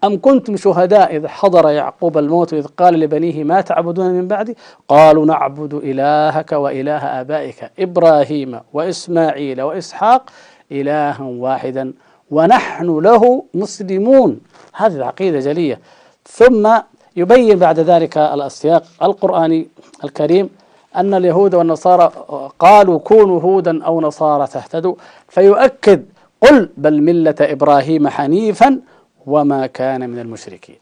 [0.05, 4.57] أم كنتم شهداء إذ حضر يعقوب الموت إذ قال لبنيه ما تعبدون من بعدي؟
[4.89, 10.31] قالوا نعبد إلهك وإله آبائك إبراهيم وإسماعيل وإسحاق
[10.73, 11.93] إلها واحدا
[12.31, 14.41] ونحن له مسلمون.
[14.75, 15.81] هذه العقيدة جلية.
[16.27, 16.79] ثم
[17.17, 19.69] يبين بعد ذلك السياق القرآني
[20.05, 20.51] الكريم
[20.97, 22.13] أن اليهود والنصارى
[22.59, 24.95] قالوا كونوا هودا أو نصارى تهتدوا.
[25.29, 26.05] فيؤكد
[26.41, 28.81] قل بل ملة إبراهيم حنيفا
[29.27, 30.77] وما كان من المشركين.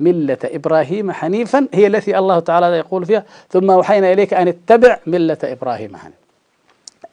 [0.00, 5.38] ملة إبراهيم حنيفا هي التي الله تعالى يقول فيها ثم أوحينا إليك أن اتبع ملة
[5.44, 6.18] إبراهيم حنيفا.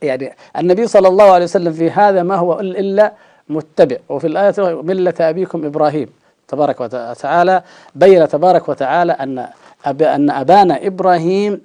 [0.02, 3.14] يعني النبي صلى الله عليه وسلم في هذا ما هو إلا
[3.50, 3.98] متبع.
[4.10, 6.08] وفي الآية ملة أبيكم إبراهيم.
[6.48, 7.64] تبارك وتعالى
[7.96, 9.48] بين تبارك وتعالى أن
[9.86, 11.62] أب أن أبانا إبراهيم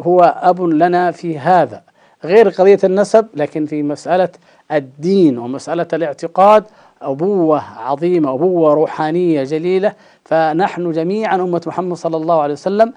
[0.00, 1.82] هو أب لنا في هذا.
[2.24, 4.28] غير قضية النسب لكن في مسألة
[4.72, 6.64] الدين ومسألة الاعتقاد
[7.02, 9.92] أبوة عظيمة أبوة روحانية جليلة.
[10.24, 12.92] فنحن جميعا أمة محمد صلى الله عليه وسلم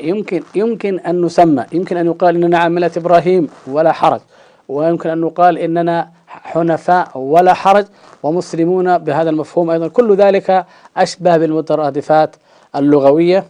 [0.00, 4.20] يمكن يمكن أن نسمى يمكن أن يقال إننا عن ملة إبراهيم ولا حرج
[4.68, 7.84] ويمكن أن يقال إننا حنفاء ولا حرج
[8.22, 9.88] ومسلمون بهذا المفهوم أيضا.
[9.88, 12.36] كل ذلك أشبه بالمترادفات
[12.76, 13.44] اللغوية.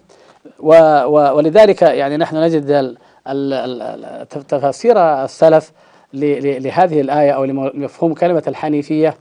[0.59, 2.97] ولذلك يعني نحن نجد
[4.49, 5.73] تفاسير السلف
[6.13, 9.15] لهذه الآية أو لمفهوم كلمة الحنيفية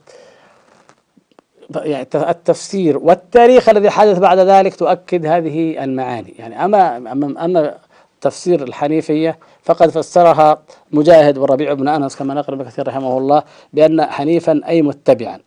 [1.76, 6.34] يعني التفسير والتاريخ الذي حدث بعد ذلك تؤكد هذه المعاني.
[6.40, 7.78] يعني أما أما, أما
[8.22, 14.02] تفسير الحنيفية فقد فسرها مجاهد والربيع بن أنس كما نقل ابن كثير رحمه الله بأن
[14.02, 15.40] حنيفا أي متبعا.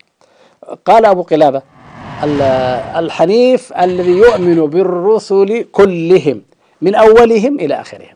[0.85, 1.63] قال أبو قلابة
[2.99, 6.43] الحنيف الذي يؤمن بالرسل كلهم
[6.83, 8.15] من أولهم إلى آخرهم.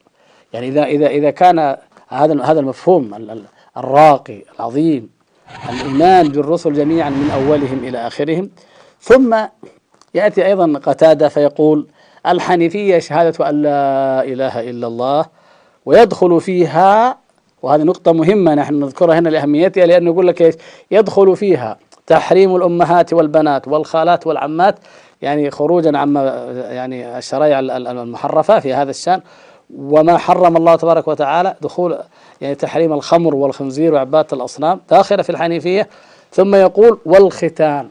[0.52, 1.76] يعني إذا إذا إذا كان
[2.08, 3.38] هذا هذا المفهوم
[3.76, 5.10] الراقي العظيم
[5.70, 8.50] الإيمان بالرسل جميعا من أولهم إلى آخرهم.
[9.00, 9.36] ثم
[10.14, 11.86] يأتي أيضا قتادة فيقول
[12.26, 15.24] الحنيفية شهادة أن لا إله إلا الله
[15.86, 17.18] ويدخل فيها
[17.62, 20.54] وهذه نقطة مهمة نحن نذكرها هنا لأهميتها لأنه يقول لك إيش؟
[20.90, 24.78] يدخل فيها تحريم الأمهات والبنات والخالات والعمات
[25.22, 26.22] يعني خروجا عما
[26.70, 29.20] يعني الشرائع المحرفة في هذا الشأن.
[29.78, 31.98] وما حرم الله تبارك وتعالى دخول
[32.40, 35.88] يعني تحريم الخمر والخنزير وعبادة الأصنام داخلة في الحنيفية.
[36.32, 37.88] ثم يقول والختان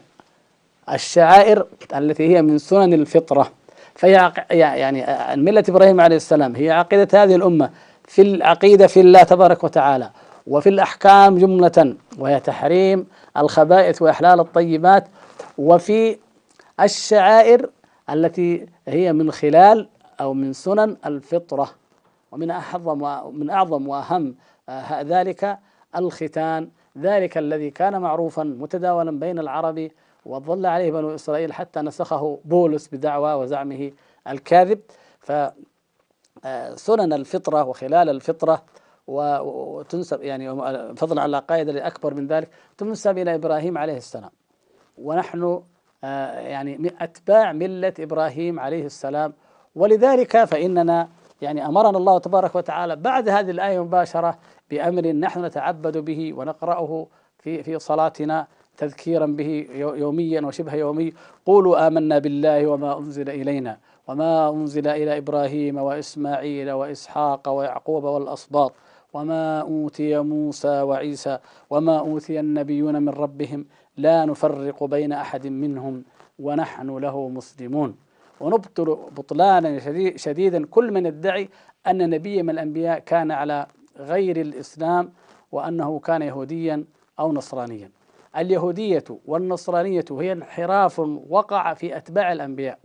[0.92, 3.50] الشعائر التي هي من سنن الفطرة.
[3.94, 5.06] فهي يعني
[5.42, 7.70] ملة إبراهيم عليه السلام هي عقيدة هذه الأمة
[8.04, 10.10] في العقيدة في الله تبارك وتعالى
[10.46, 15.04] وفي الأحكام جملة وهي تحريم الخبائث وإحلال الطيبات.
[15.58, 16.16] وفي
[16.80, 17.70] الشعائر
[18.10, 19.88] التي هي من خلال
[20.20, 21.70] أو من سنن الفطرة.
[22.32, 22.98] ومن أعظم
[23.38, 24.34] من أعظم وأهم
[24.68, 25.58] آه، ذلك
[25.96, 26.70] الختان.
[26.98, 29.90] ذلك الذي كان معروفا متداولا بين العرب
[30.26, 33.92] وظل عليه بنو إسرائيل حتى نسخه بولس بدعوى وزعمه
[34.28, 34.80] الكاذب.
[35.20, 35.52] فسنن
[37.12, 38.62] آه، الفطرة وخلال الفطرة
[39.06, 40.56] وتنسب يعني
[40.96, 44.30] فضلا على قاعدة أكبر من ذلك تنسب إلى إبراهيم عليه السلام.
[44.98, 45.62] ونحن
[46.04, 49.32] آه، يعني أتباع ملة إبراهيم عليه السلام.
[49.74, 51.08] ولذلك فإننا
[51.42, 54.38] يعني أمرنا الله تبارك وتعالى بعد هذه الآية مباشرة
[54.70, 57.06] بأمر نحن نتعبد به ونقرأه
[57.38, 61.12] في في صلاتنا تذكيرا به يوميا وشبه يومي.
[61.46, 68.72] قولوا آمنا بالله وما أنزل إلينا وما أنزل إلى إبراهيم وإسماعيل وإسحاق ويعقوب والأسباط
[69.14, 71.38] وما أوتي موسى وعيسى
[71.70, 73.64] وما أوتي النبيون من ربهم
[73.96, 76.04] لا نفرق بين أحد منهم
[76.38, 77.96] ونحن له مسلمون.
[78.40, 79.78] ونبطل بطلانا
[80.16, 81.48] شديدا كل من يدعي
[81.86, 83.66] أن نبي من الأنبياء كان على
[83.98, 85.12] غير الإسلام
[85.52, 86.84] وأنه كان يهوديا
[87.20, 87.90] أو نصرانيا.
[88.36, 90.98] اليهودية والنصرانية هي انحراف
[91.28, 92.78] وقع في أتباع الأنبياء.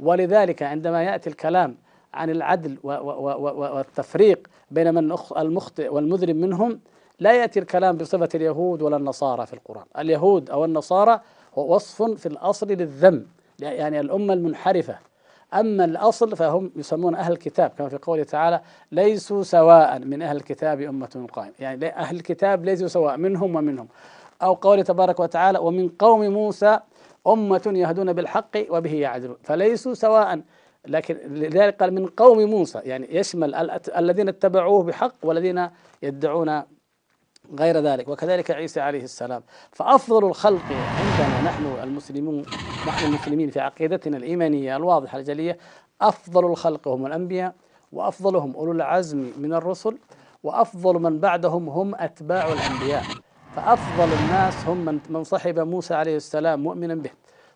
[0.00, 1.76] ولذلك عندما يأتي الكلام
[2.14, 6.80] عن العدل والتفريق بين من المخطئ والمذنب منهم
[7.20, 9.84] لا يأتي الكلام بصفة اليهود ولا النصارى في القرآن.
[9.98, 11.20] اليهود أو النصارى
[11.58, 13.26] هو وصف في الأصل للذم.
[13.60, 14.98] يعني الأمة المنحرفة.
[15.54, 18.60] أما الأصل فهم يسمون أهل الكتاب كما في قوله تعالى
[18.92, 21.52] ليسوا سواء من أهل الكتاب أمة قائمة.
[21.60, 23.88] يعني أهل الكتاب ليسوا سواء منهم ومنهم.
[24.42, 26.80] أو قوله تبارك وتعالى ومن قوم موسى
[27.26, 29.36] أمة يهدون بالحق وبه يعدلون.
[29.42, 30.40] فليسوا سواء
[30.86, 32.78] لكن لذلك قال من قوم موسى.
[32.84, 33.54] يعني يشمل
[33.96, 35.68] الذين اتبعوه بحق والذين
[36.02, 36.62] يدعون
[37.58, 38.08] غير ذلك.
[38.08, 39.42] وكذلك عيسى عليه السلام.
[39.72, 42.44] فأفضل الخلق عندنا نحن المسلمون
[42.88, 45.58] نحن المسلمين في عقيدتنا الإيمانية الواضحة الجلية
[46.00, 47.54] أفضل الخلق هم الأنبياء
[47.92, 49.98] وأفضلهم أولو العزم من الرسل
[50.42, 53.02] وأفضل من بعدهم هم أتباع الأنبياء.
[53.56, 57.10] فأفضل الناس هم من صحب موسى عليه السلام مؤمنا به.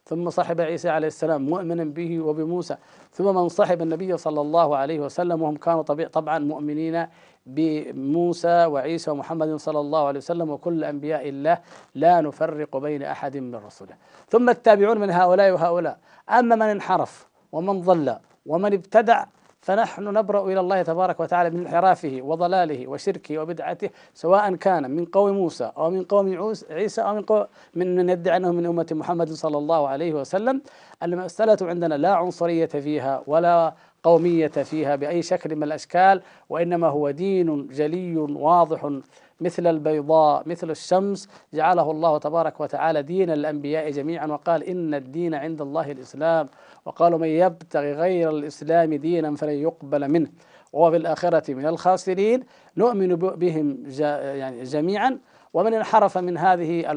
[0.04, 2.76] ثم صحب عيسى عليه السلام مؤمنا به وبموسى.
[3.12, 7.06] ثم من صحب النبي صلى الله عليه وسلم وهم كانوا طبعا مؤمنين
[7.46, 11.58] بموسى وعيسى ومحمد صلى الله عليه وسلم وكل أنبياء الله
[11.94, 13.96] لا نفرق بين أحد من رسله.
[14.28, 15.98] ثم التابعون من هؤلاء وهؤلاء.
[16.30, 19.24] أما من انحرف ومن ضل ومن ابتدع
[19.62, 25.30] فنحن نبرأ إلى الله تبارك وتعالى من انحرافه وضلاله وشركه وبدعته سواء كان من قوم
[25.30, 29.58] موسى أو من قوم عيسى أو من قوم من يدعي أنه من أمة محمد صلى
[29.58, 30.62] الله عليه وسلم.
[31.02, 37.66] المسألة عندنا لا عنصرية فيها ولا قومية فيها بأي شكل من الأشكال وإنما هو دين
[37.66, 38.98] جلي واضح
[39.40, 41.28] مثل البيضاء مثل الشمس.
[41.54, 46.48] جعله الله تبارك وتعالى دين الأنبياء جميعا وقال إن الدين عند الله الإسلام.
[46.84, 50.28] وقالوا من يبتغي غير الإسلام دينا فلن يقبل منه.
[50.72, 52.44] وهو في الآخرة من الخاسرين
[52.76, 55.18] نؤمن بهم يعني جميعا.
[55.54, 56.90] ومن انحرف من هذه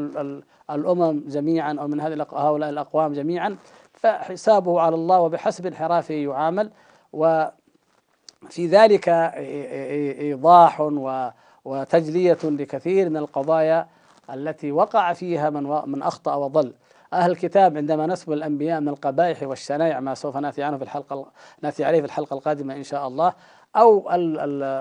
[0.70, 2.00] الأمم جميعا أو من
[2.32, 3.58] هؤلاء الأقوام جميعا
[3.94, 6.72] فحسابه على الله وبحسب انحرافه يعامل.
[7.14, 9.10] وفي ذلك
[10.20, 10.92] إيضاح
[11.66, 13.88] وتجلية لكثير من القضايا
[14.34, 16.74] التي وقع فيها من من أخطأ وضل.
[17.14, 21.84] أهل الكتاب عندما نسب الأنبياء من القبائح والشنائع ما سوف نأتي عنه في الحلقة نأتي
[21.84, 23.34] عليه في الحلقة القادمة إن شاء الله
[23.76, 24.12] أو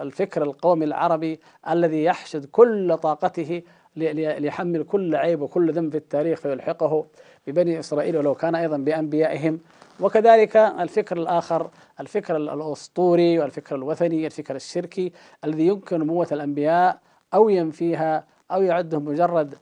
[0.03, 1.41] الفكر القومي العربي
[1.71, 3.63] الذي يحشد كل طاقته
[3.97, 7.07] ليحمل كل عيب وكل ذنب في التاريخ فيلحقه
[7.47, 9.61] ببني إسرائيل ولو كان أيضا بأنبيائهم.
[10.01, 11.71] وكذلك الفكر الآخر
[12.01, 15.13] الفكر الأسطوري والفكر الوثني الفكر الشركي
[15.45, 16.99] الذي يمكن نبوة الأنبياء
[17.35, 19.55] أو ينفيها أو يعدهم مجرد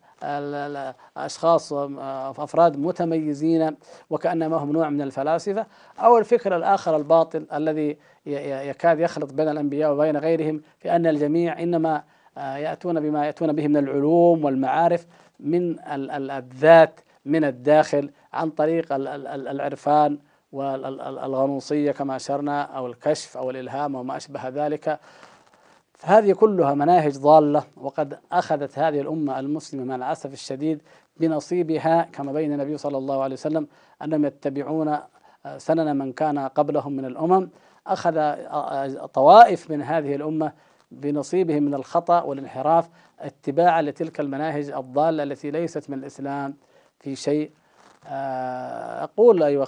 [1.16, 3.77] أشخاص أفراد متميزين
[4.11, 5.66] وكأنما هم نوع من الفلاسفة
[5.99, 7.97] أو الفكر الآخر الباطل الذي
[8.27, 12.03] يكاد يخلط بين الأنبياء وبين غيرهم في أن الجميع إنما
[12.37, 15.07] يأتون بما يأتون به من العلوم والمعارف
[15.41, 15.77] من
[16.31, 20.18] الذات من الداخل عن طريق العرفان
[20.53, 25.01] والغنوصية كما أشرنا أو الكشف أو الإلهام وما أشبه ذلك.
[26.05, 30.82] هذه كلها مناهج ضالة وقد أخذت هذه الأمة المسلمة مع الأسف الشديد
[31.16, 33.66] بنصيبها كما بين النبي صلى الله عليه وسلم
[34.03, 34.98] أنهم يتبعون
[35.57, 37.48] سنن من كان قبلهم من الأمم.
[37.86, 38.34] أخذ
[39.07, 40.53] طوائف من هذه الأمة
[40.90, 42.88] بنصيبهم من الخطأ والانحراف
[43.20, 46.55] اتباعا لتلك المناهج الضالة التي ليست من الإسلام
[47.00, 47.50] في شيء.
[48.07, 49.62] آه، أقول أيها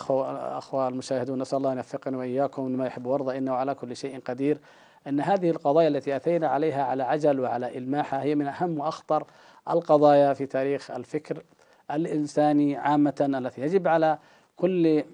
[0.58, 4.58] أخوة المشاهدون نسأل الله أن يوفقنا وإياكم لما يحب ويرضى إنه على كل شيء قدير.
[5.06, 9.24] أن هذه القضايا التي أتينا عليها على عجل وعلى إلماحها هي من أهم وأخطر
[9.70, 11.42] القضايا في تاريخ الفكر
[11.90, 14.18] الإنساني عامة التي يجب على
[14.56, 15.04] كل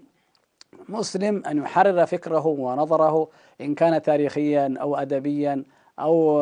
[0.89, 3.29] مسلم أن يحرر فكره ونظره
[3.61, 5.65] إن كان تاريخيا أو أدبيا
[5.99, 6.41] أو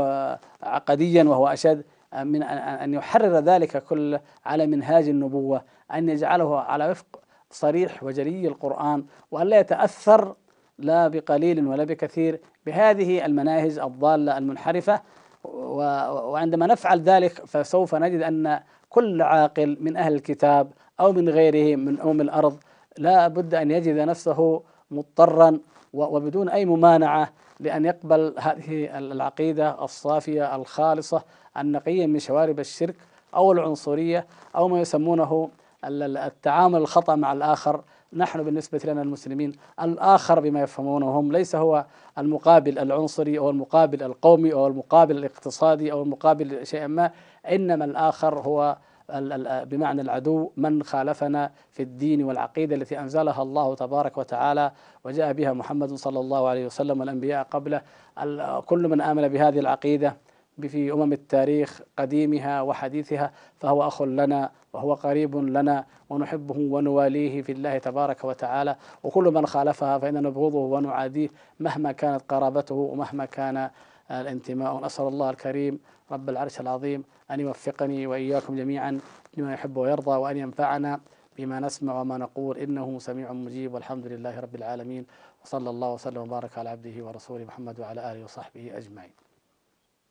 [0.63, 1.85] عقديا وهو أشد
[2.23, 5.63] من أن يحرر ذلك كله على منهاج النبوة
[5.95, 7.21] أن يجعله على وفق
[7.51, 10.35] صريح وجلي القرآن وأن لا يتأثر
[10.79, 15.01] لا بقليل ولا بكثير بهذه المناهج الضالة المنحرفة.
[15.45, 18.61] وعندما نفعل ذلك فسوف نجد أن
[18.91, 20.71] كل عاقل من أهل الكتاب
[21.01, 22.59] أو من غيره من أم الأرض
[22.99, 25.59] لا بد أن يجد نفسه مضطرا
[25.93, 31.23] وبدون أي ممانعة لأن يقبل هذه العقيدة الصافية الخالصة
[31.57, 32.95] النقية من شوارب الشرك
[33.35, 34.27] أو العنصرية
[34.57, 35.51] أو ما يسمونه
[35.85, 37.83] التعامل الخطأ مع الآخر
[38.13, 39.53] نحن بالنسبة لنا المسلمين
[39.83, 41.87] الآخر بما يفهمونه هم ليس هو
[42.19, 47.11] المقابل العنصري أو المقابل القومي أو المقابل الاقتصادي أو المقابل شيء ما
[47.51, 48.77] إنما الآخر هو
[49.65, 54.73] بمعنى العدو من خالفنا في الدين والعقيدة التي أنزلها الله تبارك وتعالى
[55.05, 57.83] وجاء بها محمد صلى الله عليه وسلم والأنبياء قبله.
[58.67, 60.17] كل من آمن بهذه العقيدة
[60.67, 67.79] في أمم التاريخ قديمها وحديثها فهو أخ لنا وهو قريب لنا ونحبه ونواليه في الله
[67.79, 68.77] تبارك وتعالى.
[69.05, 71.29] وكل من خالفها فإننا نبغضه ونعاديه
[71.61, 73.71] مهما كانت قرابته ومهما كان
[74.11, 74.85] الانتماء.
[74.85, 75.81] نسأل الله الكريم
[76.11, 79.01] رب العرش العظيم أن يوفقني وإياكم جميعا
[79.37, 81.01] لما يحب ويرضى وأن ينفعنا
[81.37, 82.59] بما نسمع وما نقول.
[82.59, 83.75] إنه سميع مجيب.
[83.75, 85.07] والحمد لله رب العالمين.
[85.45, 89.28] وصلى الله وسلم وبارك على عبده ورسوله محمد وعلى آله وصحبه أجمعين.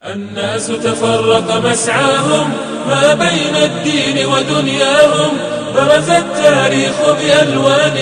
[0.06, 2.54] الناس تفرق مسعاهم
[2.88, 5.38] ما بين الدين ودنياهم.
[5.76, 7.98] برز التاريخ بألوان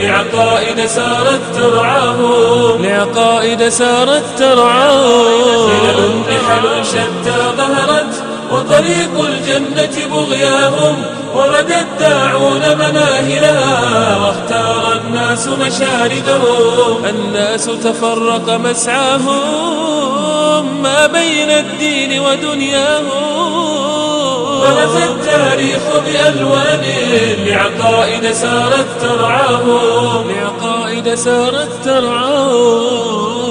[0.00, 2.84] لعقائد سارت ترعاهم.
[2.84, 6.22] لعقائد سارت ترعاهم.
[6.22, 8.07] نحل شتى ظهرت
[8.52, 10.96] وطريق الجنة بغياهم
[11.34, 19.78] ورد الداعون مناهلها واختار الناس مشاردهم الناس تفرق مسعاهم
[20.82, 23.38] ما بين الدين ودنياهم.
[24.60, 26.84] برز التاريخ بألوان
[27.46, 30.30] لعقائد سارت ترعاهم.
[30.30, 33.47] لعقائد سارت ترعاهم.